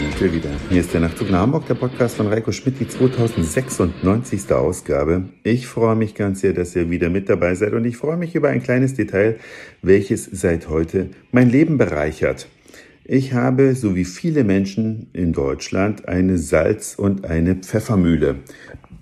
sind 0.00 0.18
wir 0.18 0.32
wieder. 0.32 0.48
Hier 0.70 0.80
ist 0.80 0.94
der 0.94 1.02
Nachtzug 1.02 1.30
nach 1.30 1.40
Hamburg, 1.40 1.66
der 1.66 1.74
Podcast 1.74 2.16
von 2.16 2.26
Reiko 2.26 2.52
Schmidt, 2.52 2.80
die 2.80 2.88
2096. 2.88 4.50
Ausgabe. 4.50 5.28
Ich 5.42 5.66
freue 5.66 5.94
mich 5.94 6.14
ganz 6.14 6.40
sehr, 6.40 6.54
dass 6.54 6.74
ihr 6.74 6.88
wieder 6.88 7.10
mit 7.10 7.28
dabei 7.28 7.54
seid 7.54 7.74
und 7.74 7.84
ich 7.84 7.98
freue 7.98 8.16
mich 8.16 8.34
über 8.34 8.48
ein 8.48 8.62
kleines 8.62 8.94
Detail, 8.94 9.38
welches 9.82 10.24
seit 10.24 10.70
heute 10.70 11.10
mein 11.32 11.50
Leben 11.50 11.76
bereichert. 11.76 12.48
Ich 13.04 13.34
habe, 13.34 13.74
so 13.74 13.94
wie 13.94 14.06
viele 14.06 14.42
Menschen 14.42 15.10
in 15.12 15.34
Deutschland, 15.34 16.08
eine 16.08 16.38
Salz- 16.38 16.94
und 16.94 17.26
eine 17.26 17.56
Pfeffermühle. 17.56 18.36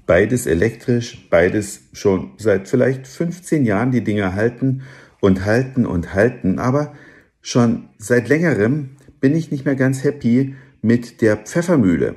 Beides 0.04 0.46
elektrisch, 0.46 1.28
beides 1.30 1.82
schon 1.92 2.32
seit 2.38 2.66
vielleicht 2.66 3.06
15 3.06 3.64
Jahren 3.64 3.92
die 3.92 4.02
Dinger 4.02 4.34
halten 4.34 4.82
und 5.20 5.44
halten 5.44 5.86
und 5.86 6.12
halten, 6.12 6.58
aber 6.58 6.92
schon 7.40 7.88
seit 7.98 8.28
längerem 8.28 8.96
bin 9.20 9.36
ich 9.36 9.52
nicht 9.52 9.64
mehr 9.64 9.76
ganz 9.76 10.02
happy 10.02 10.56
mit 10.82 11.20
der 11.20 11.36
Pfeffermühle. 11.36 12.16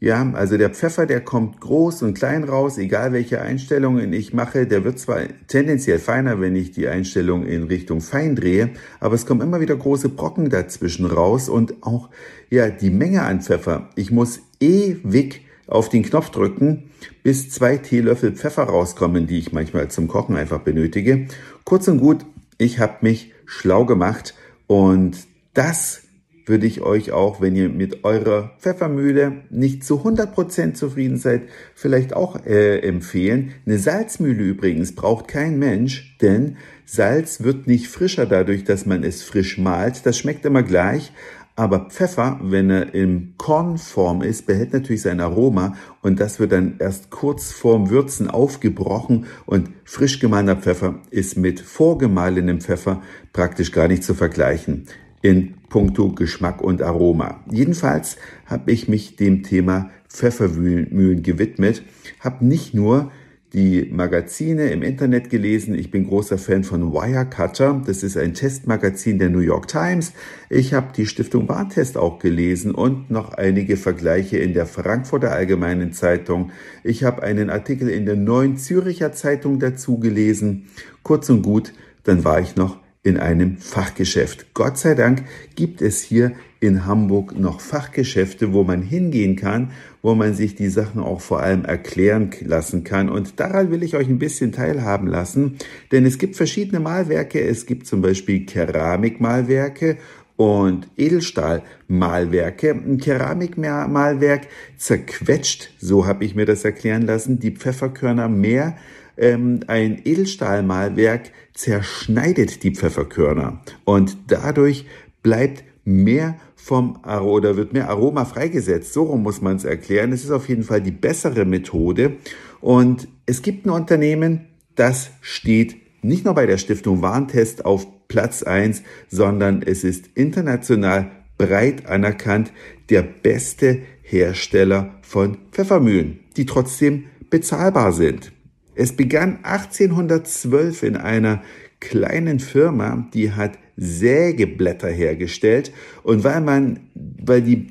Ja, 0.00 0.30
also 0.34 0.58
der 0.58 0.68
Pfeffer, 0.68 1.06
der 1.06 1.22
kommt 1.22 1.60
groß 1.60 2.02
und 2.02 2.12
klein 2.12 2.44
raus, 2.44 2.76
egal 2.76 3.14
welche 3.14 3.40
Einstellungen 3.40 4.12
ich 4.12 4.34
mache. 4.34 4.66
Der 4.66 4.84
wird 4.84 4.98
zwar 4.98 5.20
tendenziell 5.48 5.98
feiner, 5.98 6.40
wenn 6.42 6.56
ich 6.56 6.72
die 6.72 6.88
Einstellung 6.88 7.46
in 7.46 7.62
Richtung 7.62 8.02
fein 8.02 8.36
drehe, 8.36 8.70
aber 9.00 9.14
es 9.14 9.24
kommen 9.24 9.40
immer 9.40 9.60
wieder 9.60 9.76
große 9.76 10.10
Brocken 10.10 10.50
dazwischen 10.50 11.06
raus 11.06 11.48
und 11.48 11.82
auch, 11.82 12.10
ja, 12.50 12.68
die 12.68 12.90
Menge 12.90 13.22
an 13.22 13.40
Pfeffer. 13.40 13.88
Ich 13.96 14.10
muss 14.10 14.40
ewig 14.60 15.40
auf 15.66 15.88
den 15.88 16.02
Knopf 16.02 16.28
drücken, 16.28 16.90
bis 17.22 17.48
zwei 17.48 17.78
Teelöffel 17.78 18.32
Pfeffer 18.32 18.64
rauskommen, 18.64 19.26
die 19.26 19.38
ich 19.38 19.52
manchmal 19.52 19.88
zum 19.88 20.08
Kochen 20.08 20.36
einfach 20.36 20.60
benötige. 20.60 21.28
Kurz 21.64 21.88
und 21.88 21.98
gut, 21.98 22.26
ich 22.58 22.78
habe 22.78 22.98
mich 23.00 23.32
schlau 23.46 23.86
gemacht 23.86 24.34
und 24.66 25.16
das 25.54 26.02
würde 26.46 26.66
ich 26.66 26.82
euch 26.82 27.12
auch, 27.12 27.40
wenn 27.40 27.56
ihr 27.56 27.68
mit 27.68 28.04
eurer 28.04 28.52
Pfeffermühle 28.58 29.44
nicht 29.50 29.84
zu 29.84 30.02
100% 30.02 30.74
zufrieden 30.74 31.16
seid, 31.16 31.42
vielleicht 31.74 32.14
auch 32.14 32.44
äh, 32.44 32.80
empfehlen. 32.80 33.52
Eine 33.66 33.78
Salzmühle 33.78 34.42
übrigens 34.42 34.94
braucht 34.94 35.28
kein 35.28 35.58
Mensch, 35.58 36.16
denn 36.20 36.56
Salz 36.84 37.42
wird 37.42 37.66
nicht 37.66 37.88
frischer 37.88 38.26
dadurch, 38.26 38.64
dass 38.64 38.84
man 38.84 39.04
es 39.04 39.22
frisch 39.22 39.56
malt. 39.58 40.04
Das 40.04 40.18
schmeckt 40.18 40.44
immer 40.44 40.62
gleich. 40.62 41.12
Aber 41.56 41.88
Pfeffer, 41.88 42.40
wenn 42.42 42.68
er 42.68 42.94
in 42.94 43.34
Kornform 43.36 44.22
ist, 44.22 44.44
behält 44.44 44.72
natürlich 44.72 45.02
sein 45.02 45.20
Aroma 45.20 45.76
und 46.02 46.18
das 46.18 46.40
wird 46.40 46.50
dann 46.50 46.74
erst 46.80 47.10
kurz 47.10 47.52
vorm 47.52 47.90
Würzen 47.90 48.28
aufgebrochen 48.28 49.26
und 49.46 49.70
frisch 49.84 50.18
gemahlener 50.18 50.56
Pfeffer 50.56 50.96
ist 51.10 51.36
mit 51.36 51.60
vorgemahlenem 51.60 52.60
Pfeffer 52.60 53.02
praktisch 53.32 53.70
gar 53.70 53.86
nicht 53.86 54.02
zu 54.02 54.14
vergleichen 54.14 54.88
in 55.24 55.54
puncto 55.74 56.12
Geschmack 56.12 56.62
und 56.62 56.82
Aroma. 56.82 57.40
Jedenfalls 57.50 58.16
habe 58.46 58.70
ich 58.70 58.86
mich 58.86 59.16
dem 59.16 59.42
Thema 59.42 59.90
Pfeffermühlen 60.08 61.24
gewidmet, 61.24 61.82
habe 62.20 62.46
nicht 62.46 62.74
nur 62.74 63.10
die 63.54 63.90
Magazine 63.92 64.68
im 64.70 64.84
Internet 64.84 65.30
gelesen. 65.30 65.74
Ich 65.74 65.90
bin 65.90 66.06
großer 66.06 66.38
Fan 66.38 66.62
von 66.62 66.92
Wirecutter. 66.92 67.82
Das 67.84 68.04
ist 68.04 68.16
ein 68.16 68.34
Testmagazin 68.34 69.18
der 69.18 69.30
New 69.30 69.40
York 69.40 69.66
Times. 69.66 70.12
Ich 70.48 70.74
habe 70.74 70.92
die 70.96 71.06
Stiftung 71.06 71.48
Warntest 71.48 71.96
auch 71.96 72.20
gelesen 72.20 72.72
und 72.72 73.10
noch 73.10 73.34
einige 73.34 73.76
Vergleiche 73.76 74.38
in 74.38 74.54
der 74.54 74.66
Frankfurter 74.66 75.32
Allgemeinen 75.32 75.92
Zeitung. 75.92 76.52
Ich 76.84 77.02
habe 77.02 77.24
einen 77.24 77.50
Artikel 77.50 77.88
in 77.88 78.06
der 78.06 78.14
Neuen 78.14 78.58
Züricher 78.58 79.10
Zeitung 79.10 79.58
dazu 79.58 79.98
gelesen. 79.98 80.66
Kurz 81.02 81.28
und 81.30 81.42
gut, 81.42 81.72
dann 82.04 82.22
war 82.22 82.40
ich 82.40 82.54
noch 82.54 82.83
in 83.04 83.18
einem 83.18 83.58
Fachgeschäft. 83.58 84.54
Gott 84.54 84.78
sei 84.78 84.94
Dank 84.94 85.24
gibt 85.54 85.82
es 85.82 86.00
hier 86.00 86.32
in 86.58 86.86
Hamburg 86.86 87.38
noch 87.38 87.60
Fachgeschäfte, 87.60 88.54
wo 88.54 88.64
man 88.64 88.80
hingehen 88.80 89.36
kann, 89.36 89.72
wo 90.00 90.14
man 90.14 90.32
sich 90.32 90.54
die 90.54 90.70
Sachen 90.70 91.02
auch 91.02 91.20
vor 91.20 91.40
allem 91.40 91.66
erklären 91.66 92.30
lassen 92.40 92.82
kann. 92.82 93.10
Und 93.10 93.38
daran 93.38 93.70
will 93.70 93.82
ich 93.82 93.94
euch 93.94 94.08
ein 94.08 94.18
bisschen 94.18 94.52
teilhaben 94.52 95.06
lassen, 95.06 95.58
denn 95.92 96.06
es 96.06 96.16
gibt 96.16 96.36
verschiedene 96.36 96.80
Malwerke. 96.80 97.40
Es 97.40 97.66
gibt 97.66 97.86
zum 97.86 98.00
Beispiel 98.00 98.46
Keramikmalwerke 98.46 99.98
und 100.36 100.88
Edelstahlmalwerke. 100.96 102.70
Ein 102.70 102.98
Keramikmalwerk 102.98 104.48
zerquetscht, 104.76 105.70
so 105.78 106.06
habe 106.06 106.24
ich 106.24 106.34
mir 106.34 106.46
das 106.46 106.64
erklären 106.64 107.02
lassen, 107.02 107.38
die 107.38 107.52
Pfefferkörner 107.52 108.28
mehr 108.28 108.76
ähm, 109.16 109.60
ein 109.66 110.00
Edelstahlmalwerk 110.04 111.30
zerschneidet 111.52 112.62
die 112.64 112.72
Pfefferkörner 112.72 113.60
und 113.84 114.16
dadurch 114.26 114.86
bleibt 115.22 115.64
mehr 115.84 116.36
vom 116.56 116.98
oder 117.04 117.56
wird 117.56 117.74
mehr 117.74 117.90
Aroma 117.90 118.24
freigesetzt. 118.24 118.94
So 118.94 119.04
rum 119.04 119.22
muss 119.22 119.42
man 119.42 119.56
es 119.56 119.64
erklären. 119.64 120.12
Es 120.12 120.24
ist 120.24 120.30
auf 120.30 120.48
jeden 120.48 120.62
Fall 120.62 120.80
die 120.80 120.90
bessere 120.90 121.44
Methode. 121.44 122.16
Und 122.62 123.06
es 123.26 123.42
gibt 123.42 123.66
ein 123.66 123.70
Unternehmen, 123.70 124.46
das 124.74 125.10
steht 125.20 125.76
nicht 126.02 126.24
nur 126.24 126.34
bei 126.34 126.46
der 126.46 126.56
Stiftung 126.56 127.02
Warntest 127.02 127.66
auf 127.66 127.86
Platz 128.08 128.42
eins, 128.42 128.82
sondern 129.08 129.62
es 129.62 129.84
ist 129.84 130.08
international 130.14 131.10
breit 131.38 131.86
anerkannt 131.86 132.52
der 132.90 133.02
beste 133.02 133.82
Hersteller 134.02 134.98
von 135.02 135.38
Pfeffermühlen, 135.50 136.20
die 136.36 136.46
trotzdem 136.46 137.06
bezahlbar 137.30 137.92
sind. 137.92 138.32
Es 138.74 138.92
begann 138.92 139.38
1812 139.42 140.82
in 140.82 140.96
einer 140.96 141.42
kleinen 141.80 142.40
Firma, 142.40 143.08
die 143.14 143.32
hat 143.32 143.58
Sägeblätter 143.76 144.88
hergestellt 144.88 145.72
und 146.02 146.24
weil 146.24 146.40
man, 146.40 146.80
weil 146.94 147.42
die 147.42 147.68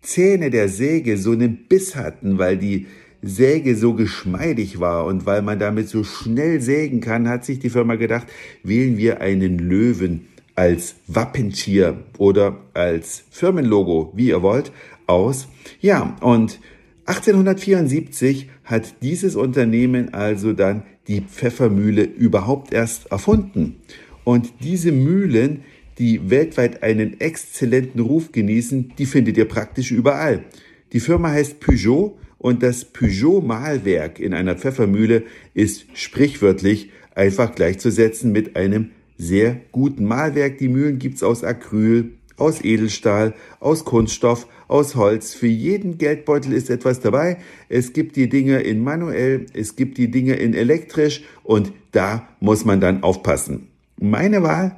Zähne 0.00 0.50
der 0.50 0.68
Säge 0.68 1.16
so 1.16 1.32
einen 1.32 1.68
Biss 1.68 1.96
hatten, 1.96 2.38
weil 2.38 2.56
die 2.56 2.86
Säge 3.22 3.76
so 3.76 3.94
geschmeidig 3.94 4.80
war 4.80 5.04
und 5.06 5.26
weil 5.26 5.42
man 5.42 5.58
damit 5.58 5.88
so 5.88 6.04
schnell 6.04 6.60
sägen 6.60 7.00
kann, 7.00 7.28
hat 7.28 7.44
sich 7.44 7.58
die 7.58 7.70
Firma 7.70 7.96
gedacht, 7.96 8.26
wählen 8.62 8.96
wir 8.96 9.20
einen 9.20 9.58
Löwen 9.58 10.28
als 10.54 10.96
Wappentier 11.06 12.04
oder 12.18 12.58
als 12.74 13.24
Firmenlogo, 13.30 14.12
wie 14.14 14.28
ihr 14.28 14.42
wollt, 14.42 14.72
aus. 15.06 15.48
Ja, 15.80 16.16
und 16.20 16.60
1874 17.06 18.50
hat 18.64 19.02
dieses 19.02 19.34
Unternehmen 19.34 20.12
also 20.12 20.52
dann 20.52 20.82
die 21.06 21.22
Pfeffermühle 21.22 22.02
überhaupt 22.02 22.72
erst 22.72 23.10
erfunden. 23.10 23.76
Und 24.24 24.52
diese 24.60 24.92
Mühlen, 24.92 25.62
die 25.98 26.28
weltweit 26.28 26.82
einen 26.82 27.18
exzellenten 27.20 28.00
Ruf 28.00 28.30
genießen, 28.32 28.92
die 28.98 29.06
findet 29.06 29.36
ihr 29.38 29.46
praktisch 29.46 29.90
überall. 29.90 30.44
Die 30.92 31.00
Firma 31.00 31.30
heißt 31.30 31.60
Peugeot 31.60 32.18
und 32.38 32.62
das 32.62 32.84
Peugeot-Mahlwerk 32.84 34.20
in 34.20 34.32
einer 34.32 34.54
Pfeffermühle 34.54 35.24
ist 35.54 35.86
sprichwörtlich 35.94 36.90
einfach 37.14 37.54
gleichzusetzen 37.54 38.32
mit 38.32 38.56
einem 38.56 38.90
sehr 39.16 39.60
guten 39.72 40.04
Mahlwerk. 40.04 40.58
Die 40.58 40.68
Mühlen 40.68 40.98
gibt's 40.98 41.24
aus 41.24 41.42
Acryl, 41.42 42.12
aus 42.36 42.62
Edelstahl, 42.64 43.34
aus 43.58 43.84
Kunststoff, 43.84 44.46
aus 44.68 44.94
Holz. 44.94 45.34
Für 45.34 45.48
jeden 45.48 45.98
Geldbeutel 45.98 46.52
ist 46.52 46.70
etwas 46.70 47.00
dabei. 47.00 47.38
Es 47.68 47.92
gibt 47.92 48.14
die 48.14 48.28
Dinge 48.28 48.60
in 48.60 48.82
manuell, 48.82 49.46
es 49.54 49.74
gibt 49.74 49.98
die 49.98 50.10
Dinge 50.10 50.34
in 50.34 50.54
elektrisch 50.54 51.22
und 51.42 51.72
da 51.90 52.28
muss 52.38 52.64
man 52.64 52.80
dann 52.80 53.02
aufpassen. 53.02 53.68
Meine 54.00 54.44
Wahl 54.44 54.76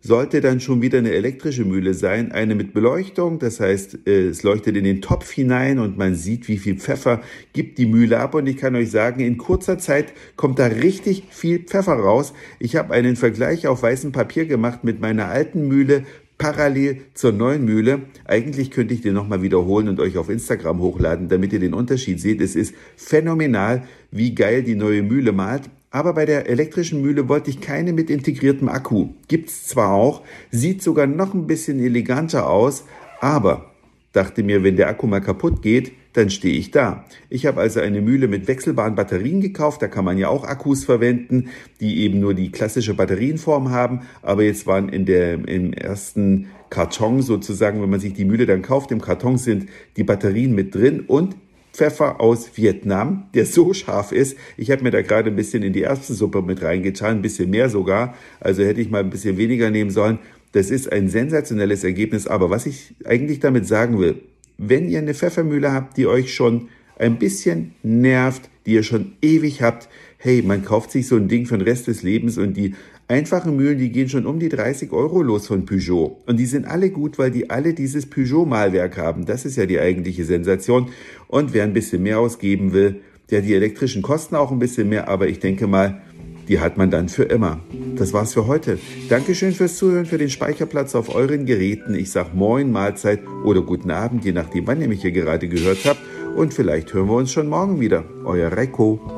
sollte 0.00 0.40
dann 0.40 0.60
schon 0.60 0.80
wieder 0.80 0.98
eine 0.98 1.12
elektrische 1.12 1.64
Mühle 1.64 1.94
sein, 1.94 2.32
eine 2.32 2.54
mit 2.54 2.72
Beleuchtung, 2.72 3.38
das 3.38 3.60
heißt, 3.60 4.06
äh, 4.06 4.28
es 4.28 4.42
leuchtet 4.42 4.76
in 4.76 4.84
den 4.84 5.02
Topf 5.02 5.30
hinein 5.30 5.78
und 5.78 5.98
man 5.98 6.14
sieht, 6.14 6.48
wie 6.48 6.58
viel 6.58 6.76
Pfeffer 6.76 7.20
gibt 7.52 7.78
die 7.78 7.86
Mühle 7.86 8.20
ab 8.20 8.34
und 8.34 8.46
ich 8.46 8.56
kann 8.56 8.76
euch 8.76 8.90
sagen, 8.90 9.20
in 9.20 9.38
kurzer 9.38 9.78
Zeit 9.78 10.12
kommt 10.36 10.58
da 10.58 10.66
richtig 10.66 11.24
viel 11.30 11.60
Pfeffer 11.60 11.94
raus. 11.94 12.32
Ich 12.58 12.76
habe 12.76 12.94
einen 12.94 13.16
Vergleich 13.16 13.66
auf 13.66 13.82
weißem 13.82 14.12
Papier 14.12 14.46
gemacht 14.46 14.84
mit 14.84 15.00
meiner 15.00 15.26
alten 15.26 15.66
Mühle 15.66 16.04
parallel 16.38 17.02
zur 17.14 17.32
neuen 17.32 17.64
Mühle. 17.64 18.02
Eigentlich 18.24 18.70
könnte 18.70 18.94
ich 18.94 19.00
den 19.00 19.14
nochmal 19.14 19.42
wiederholen 19.42 19.88
und 19.88 20.00
euch 20.00 20.16
auf 20.16 20.30
Instagram 20.30 20.78
hochladen, 20.78 21.28
damit 21.28 21.52
ihr 21.52 21.58
den 21.58 21.74
Unterschied 21.74 22.20
seht. 22.20 22.40
Es 22.40 22.54
ist 22.54 22.74
phänomenal, 22.96 23.82
wie 24.12 24.34
geil 24.34 24.62
die 24.62 24.76
neue 24.76 25.02
Mühle 25.02 25.32
malt. 25.32 25.68
Aber 25.90 26.12
bei 26.12 26.26
der 26.26 26.48
elektrischen 26.48 27.00
Mühle 27.00 27.28
wollte 27.28 27.50
ich 27.50 27.60
keine 27.60 27.92
mit 27.92 28.10
integriertem 28.10 28.68
Akku. 28.68 29.08
Gibt's 29.26 29.66
zwar 29.66 29.92
auch, 29.92 30.22
sieht 30.50 30.82
sogar 30.82 31.06
noch 31.06 31.32
ein 31.32 31.46
bisschen 31.46 31.80
eleganter 31.80 32.48
aus, 32.48 32.84
aber 33.20 33.72
dachte 34.12 34.42
mir, 34.42 34.62
wenn 34.62 34.76
der 34.76 34.88
Akku 34.88 35.06
mal 35.06 35.20
kaputt 35.20 35.62
geht, 35.62 35.92
dann 36.12 36.30
stehe 36.30 36.58
ich 36.58 36.70
da. 36.70 37.04
Ich 37.30 37.46
habe 37.46 37.60
also 37.60 37.80
eine 37.80 38.00
Mühle 38.00 38.28
mit 38.28 38.48
wechselbaren 38.48 38.96
Batterien 38.96 39.40
gekauft. 39.40 39.80
Da 39.80 39.88
kann 39.88 40.04
man 40.04 40.18
ja 40.18 40.28
auch 40.28 40.44
Akkus 40.44 40.84
verwenden, 40.84 41.50
die 41.80 42.00
eben 42.00 42.18
nur 42.18 42.34
die 42.34 42.50
klassische 42.50 42.94
Batterienform 42.94 43.70
haben. 43.70 44.00
Aber 44.22 44.42
jetzt 44.42 44.66
waren 44.66 44.88
in 44.88 45.06
der, 45.06 45.34
im 45.34 45.72
ersten 45.72 46.48
Karton 46.70 47.22
sozusagen, 47.22 47.80
wenn 47.80 47.90
man 47.90 48.00
sich 48.00 48.14
die 48.14 48.24
Mühle 48.24 48.46
dann 48.46 48.62
kauft, 48.62 48.90
im 48.90 49.00
Karton 49.00 49.38
sind 49.38 49.68
die 49.96 50.04
Batterien 50.04 50.54
mit 50.54 50.74
drin 50.74 51.04
und 51.06 51.36
Pfeffer 51.78 52.20
aus 52.20 52.56
Vietnam, 52.56 53.28
der 53.34 53.46
so 53.46 53.72
scharf 53.72 54.10
ist. 54.10 54.36
Ich 54.56 54.72
habe 54.72 54.82
mir 54.82 54.90
da 54.90 55.00
gerade 55.00 55.30
ein 55.30 55.36
bisschen 55.36 55.62
in 55.62 55.72
die 55.72 55.82
erste 55.82 56.12
Suppe 56.12 56.42
mit 56.42 56.60
reingetan, 56.60 57.18
ein 57.18 57.22
bisschen 57.22 57.50
mehr 57.50 57.70
sogar. 57.70 58.16
Also 58.40 58.64
hätte 58.64 58.80
ich 58.80 58.90
mal 58.90 58.98
ein 58.98 59.10
bisschen 59.10 59.38
weniger 59.38 59.70
nehmen 59.70 59.90
sollen. 59.90 60.18
Das 60.50 60.72
ist 60.72 60.90
ein 60.90 61.08
sensationelles 61.08 61.84
Ergebnis. 61.84 62.26
Aber 62.26 62.50
was 62.50 62.66
ich 62.66 62.96
eigentlich 63.04 63.38
damit 63.38 63.68
sagen 63.68 64.00
will, 64.00 64.22
wenn 64.56 64.88
ihr 64.88 64.98
eine 64.98 65.14
Pfeffermühle 65.14 65.72
habt, 65.72 65.96
die 65.96 66.08
euch 66.08 66.34
schon 66.34 66.68
ein 66.98 67.16
bisschen 67.20 67.76
nervt, 67.84 68.50
die 68.66 68.72
ihr 68.72 68.82
schon 68.82 69.12
ewig 69.22 69.62
habt, 69.62 69.88
hey, 70.18 70.42
man 70.42 70.64
kauft 70.64 70.90
sich 70.90 71.06
so 71.06 71.16
ein 71.16 71.28
Ding 71.28 71.46
für 71.46 71.56
den 71.56 71.66
Rest 71.66 71.86
des 71.86 72.02
Lebens 72.02 72.38
und 72.38 72.56
die 72.56 72.74
einfachen 73.06 73.56
Mühlen, 73.56 73.78
die 73.78 73.90
gehen 73.90 74.08
schon 74.08 74.26
um 74.26 74.40
die 74.40 74.48
30 74.48 74.92
Euro 74.92 75.22
los 75.22 75.46
von 75.46 75.64
Peugeot. 75.64 76.22
Und 76.26 76.38
die 76.38 76.46
sind 76.46 76.66
alle 76.66 76.90
gut, 76.90 77.18
weil 77.18 77.30
die 77.30 77.50
alle 77.50 77.72
dieses 77.72 78.06
Peugeot-Malwerk 78.06 78.98
haben. 78.98 79.26
Das 79.26 79.44
ist 79.44 79.56
ja 79.56 79.66
die 79.66 79.78
eigentliche 79.78 80.24
Sensation. 80.24 80.88
Und 81.28 81.54
wer 81.54 81.62
ein 81.62 81.72
bisschen 81.72 82.02
mehr 82.02 82.18
ausgeben 82.18 82.72
will, 82.72 83.00
der 83.30 83.42
die 83.42 83.54
elektrischen 83.54 84.02
kosten 84.02 84.34
auch 84.34 84.50
ein 84.50 84.58
bisschen 84.58 84.88
mehr, 84.88 85.08
aber 85.08 85.28
ich 85.28 85.38
denke 85.38 85.66
mal, 85.66 86.02
die 86.48 86.60
hat 86.60 86.78
man 86.78 86.90
dann 86.90 87.08
für 87.08 87.24
immer. 87.24 87.60
Das 87.96 88.12
war's 88.12 88.32
für 88.32 88.46
heute. 88.46 88.78
Dankeschön 89.10 89.52
fürs 89.52 89.76
Zuhören, 89.76 90.06
für 90.06 90.18
den 90.18 90.30
Speicherplatz 90.30 90.94
auf 90.94 91.14
euren 91.14 91.44
Geräten. 91.44 91.94
Ich 91.94 92.10
sag 92.10 92.34
Moin, 92.34 92.72
Mahlzeit 92.72 93.20
oder 93.44 93.60
guten 93.60 93.90
Abend, 93.90 94.24
je 94.24 94.32
nachdem, 94.32 94.66
wann 94.66 94.80
ihr 94.80 94.88
mich 94.88 95.02
hier 95.02 95.12
gerade 95.12 95.46
gehört 95.48 95.84
habt. 95.84 96.00
Und 96.36 96.54
vielleicht 96.54 96.92
hören 96.94 97.08
wir 97.08 97.16
uns 97.16 97.32
schon 97.32 97.48
morgen 97.48 97.80
wieder. 97.80 98.04
Euer 98.24 98.50
Reiko. 98.50 99.17